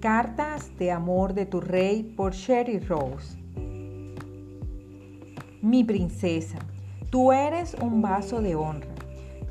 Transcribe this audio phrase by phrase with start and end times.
[0.00, 3.36] Cartas de amor de tu rey por Sherry Rose.
[5.60, 6.60] Mi princesa,
[7.10, 8.94] tú eres un vaso de honra.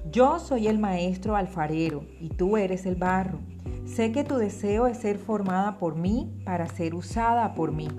[0.10, 3.40] Yo soy el maestro alfarero y tú eres el barro.
[3.84, 7.90] Sé que tu deseo es ser formada por mí para ser usada por mí.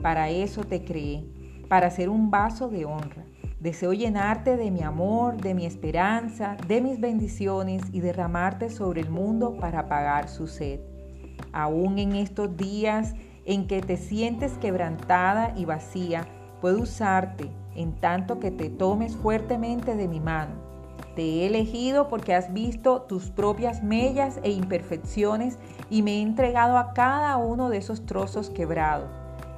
[0.00, 1.26] Para eso te creé,
[1.68, 3.26] para ser un vaso de honra.
[3.58, 9.10] Deseo llenarte de mi amor, de mi esperanza, de mis bendiciones y derramarte sobre el
[9.10, 10.80] mundo para apagar su sed
[11.52, 16.26] aún en estos días en que te sientes quebrantada y vacía,
[16.60, 20.54] puedo usarte en tanto que te tomes fuertemente de mi mano.
[21.16, 25.58] Te he elegido porque has visto tus propias mellas e imperfecciones
[25.88, 29.10] y me he entregado a cada uno de esos trozos quebrados.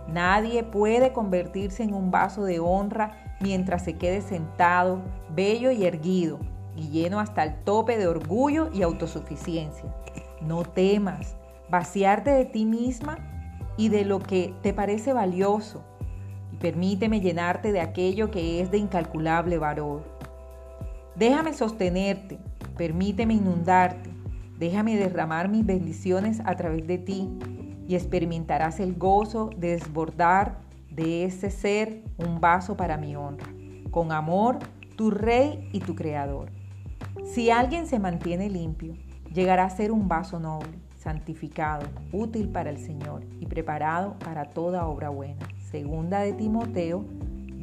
[0.08, 5.00] Nadie puede convertirse en un vaso de honra mientras se quede sentado,
[5.34, 6.38] bello y erguido,
[6.76, 9.84] y lleno hasta el tope de orgullo y autosuficiencia.
[10.40, 11.36] No temas,
[11.70, 13.18] vaciarte de ti misma
[13.76, 15.82] y de lo que te parece valioso
[16.52, 20.02] y permíteme llenarte de aquello que es de incalculable valor.
[21.16, 22.38] Déjame sostenerte,
[22.76, 24.10] permíteme inundarte,
[24.58, 27.30] déjame derramar mis bendiciones a través de ti
[27.88, 30.58] y experimentarás el gozo de desbordar
[30.90, 33.46] de ese ser un vaso para mi honra.
[33.90, 34.58] Con amor,
[34.96, 36.50] tu rey y tu creador.
[37.24, 38.94] Si alguien se mantiene limpio,
[39.32, 44.86] llegará a ser un vaso noble santificado, útil para el Señor y preparado para toda
[44.86, 45.48] obra buena.
[45.70, 47.04] Segunda de Timoteo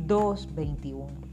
[0.08, 1.29] 2:21.